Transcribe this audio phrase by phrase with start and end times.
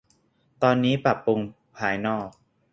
[0.63, 1.39] ตอนนี้ปรับปรุง
[1.77, 2.27] ภายนอก